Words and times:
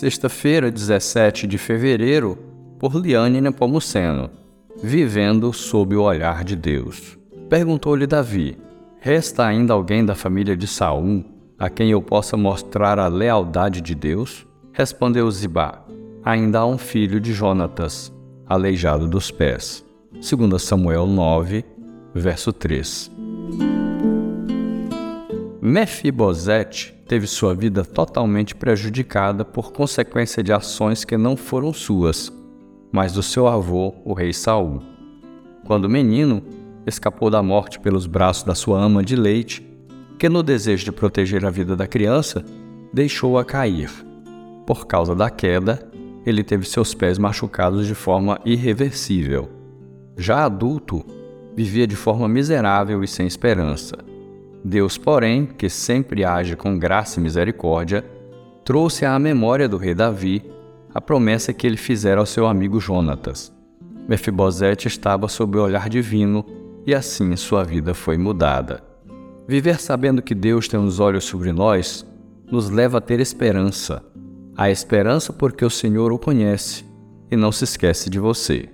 sexta-feira, 0.00 0.70
17 0.70 1.46
de 1.46 1.58
fevereiro, 1.58 2.38
por 2.78 2.96
Liane 2.96 3.38
Nepomuceno, 3.38 4.30
Vivendo 4.82 5.52
sob 5.52 5.94
o 5.94 6.04
olhar 6.04 6.42
de 6.42 6.56
Deus. 6.56 7.18
Perguntou-lhe 7.50 8.06
Davi: 8.06 8.56
Resta 8.98 9.44
ainda 9.44 9.74
alguém 9.74 10.02
da 10.02 10.14
família 10.14 10.56
de 10.56 10.66
Saul 10.66 11.22
a 11.58 11.68
quem 11.68 11.90
eu 11.90 12.00
possa 12.00 12.34
mostrar 12.34 12.98
a 12.98 13.08
lealdade 13.08 13.82
de 13.82 13.94
Deus? 13.94 14.46
Respondeu 14.72 15.30
Zibá: 15.30 15.84
Ainda 16.24 16.60
há 16.60 16.66
um 16.66 16.78
filho 16.78 17.20
de 17.20 17.34
Jonatas, 17.34 18.10
aleijado 18.46 19.06
dos 19.06 19.30
pés. 19.30 19.84
2 20.14 20.62
Samuel 20.62 21.06
9, 21.06 21.62
verso 22.14 22.54
3. 22.54 23.10
Mefibosete 25.60 26.99
teve 27.10 27.26
sua 27.26 27.56
vida 27.56 27.84
totalmente 27.84 28.54
prejudicada 28.54 29.44
por 29.44 29.72
consequência 29.72 30.44
de 30.44 30.52
ações 30.52 31.04
que 31.04 31.16
não 31.16 31.36
foram 31.36 31.72
suas, 31.72 32.32
mas 32.92 33.12
do 33.12 33.20
seu 33.20 33.48
avô, 33.48 33.92
o 34.04 34.14
rei 34.14 34.32
Saul. 34.32 34.80
Quando 35.66 35.88
menino, 35.88 36.40
escapou 36.86 37.28
da 37.28 37.42
morte 37.42 37.80
pelos 37.80 38.06
braços 38.06 38.44
da 38.44 38.54
sua 38.54 38.80
ama 38.80 39.02
de 39.02 39.16
leite, 39.16 39.60
que 40.20 40.28
no 40.28 40.40
desejo 40.40 40.84
de 40.84 40.92
proteger 40.92 41.44
a 41.44 41.50
vida 41.50 41.74
da 41.74 41.84
criança, 41.84 42.44
deixou-a 42.94 43.44
cair. 43.44 43.90
Por 44.64 44.86
causa 44.86 45.12
da 45.12 45.28
queda, 45.28 45.90
ele 46.24 46.44
teve 46.44 46.64
seus 46.64 46.94
pés 46.94 47.18
machucados 47.18 47.88
de 47.88 47.94
forma 47.96 48.38
irreversível. 48.44 49.50
Já 50.16 50.44
adulto, 50.44 51.04
vivia 51.56 51.88
de 51.88 51.96
forma 51.96 52.28
miserável 52.28 53.02
e 53.02 53.08
sem 53.08 53.26
esperança. 53.26 54.09
Deus, 54.64 54.98
porém, 54.98 55.46
que 55.46 55.68
sempre 55.68 56.24
age 56.24 56.56
com 56.56 56.78
graça 56.78 57.18
e 57.18 57.22
misericórdia, 57.22 58.04
trouxe 58.64 59.04
à 59.04 59.18
memória 59.18 59.68
do 59.68 59.76
rei 59.76 59.94
Davi 59.94 60.44
a 60.94 61.00
promessa 61.00 61.52
que 61.52 61.66
ele 61.66 61.76
fizera 61.76 62.20
ao 62.20 62.26
seu 62.26 62.46
amigo 62.46 62.80
Jonatas. 62.80 63.52
Mefibosete 64.08 64.88
estava 64.88 65.28
sob 65.28 65.56
o 65.56 65.62
olhar 65.62 65.88
divino 65.88 66.44
e 66.86 66.94
assim 66.94 67.36
sua 67.36 67.62
vida 67.64 67.94
foi 67.94 68.18
mudada. 68.18 68.82
Viver 69.46 69.80
sabendo 69.80 70.22
que 70.22 70.34
Deus 70.34 70.68
tem 70.68 70.78
os 70.78 71.00
olhos 71.00 71.24
sobre 71.24 71.52
nós 71.52 72.06
nos 72.50 72.68
leva 72.68 72.98
a 72.98 73.00
ter 73.00 73.20
esperança. 73.20 74.02
A 74.56 74.70
esperança 74.70 75.32
porque 75.32 75.64
o 75.64 75.70
Senhor 75.70 76.12
o 76.12 76.18
conhece 76.18 76.84
e 77.30 77.36
não 77.36 77.52
se 77.52 77.64
esquece 77.64 78.10
de 78.10 78.18
você. 78.18 78.68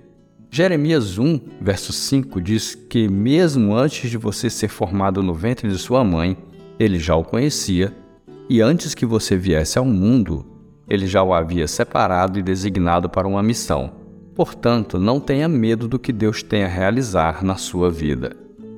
Jeremias 0.49 1.17
1, 1.17 1.39
verso 1.61 1.91
5 1.91 2.41
diz 2.41 2.73
que, 2.73 3.07
mesmo 3.07 3.75
antes 3.75 4.09
de 4.09 4.17
você 4.17 4.49
ser 4.49 4.69
formado 4.69 5.21
no 5.21 5.33
ventre 5.33 5.69
de 5.69 5.77
sua 5.77 6.03
mãe, 6.03 6.37
ele 6.79 6.97
já 6.97 7.15
o 7.15 7.23
conhecia, 7.23 7.93
e 8.49 8.61
antes 8.61 8.95
que 8.95 9.05
você 9.05 9.35
viesse 9.35 9.77
ao 9.77 9.85
mundo, 9.85 10.45
ele 10.89 11.05
já 11.05 11.21
o 11.21 11.33
havia 11.33 11.67
separado 11.67 12.39
e 12.39 12.41
designado 12.41 13.09
para 13.09 13.27
uma 13.27 13.43
missão. 13.43 13.91
Portanto, 14.33 14.97
não 14.97 15.19
tenha 15.19 15.47
medo 15.47 15.87
do 15.87 15.99
que 15.99 16.13
Deus 16.13 16.41
tem 16.41 16.63
a 16.63 16.67
realizar 16.67 17.43
na 17.43 17.55
sua 17.55 17.91
vida. 17.91 18.35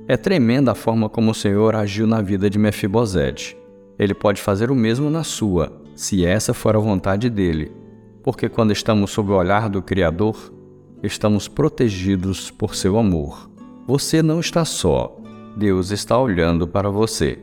É 0.08 0.17
tremenda 0.17 0.72
a 0.72 0.76
forma 0.76 1.08
como 1.08 1.31
o 1.31 1.36
Senhor 1.36 1.76
agiu 1.76 2.08
na 2.08 2.20
vida 2.20 2.50
de 2.50 2.58
Mefibosete. 2.58 3.56
Ele 3.98 4.16
pode 4.16 4.42
fazer 4.42 4.72
o 4.72 4.76
mesmo 4.76 5.09
na 5.09 5.23
sua, 5.23 5.72
se 5.94 6.26
essa 6.26 6.54
for 6.54 6.76
a 6.76 6.80
vontade 6.80 7.30
dele, 7.30 7.72
porque 8.23 8.50
quando 8.50 8.72
estamos 8.72 9.11
sob 9.11 9.31
o 9.31 9.36
olhar 9.36 9.70
do 9.70 9.81
Criador, 9.81 10.52
estamos 11.02 11.47
protegidos 11.47 12.52
por 12.52 12.75
seu 12.75 12.97
amor. 12.97 13.50
Você 13.88 14.22
não 14.22 14.39
está 14.39 14.66
só, 14.66 15.17
Deus 15.58 15.92
está 15.92 16.17
olhando 16.17 16.67
para 16.67 16.89
você. 16.89 17.39